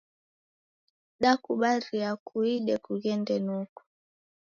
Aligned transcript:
Dakubaria 1.21 2.09
kuide 2.25 2.75
kughende 2.85 3.35
noko. 3.47 3.81